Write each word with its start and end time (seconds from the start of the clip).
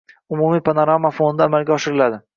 umumiy 0.35 0.63
panorama 0.69 1.13
fonida 1.19 1.47
amalga 1.51 1.77
oshiriladi. 1.79 2.25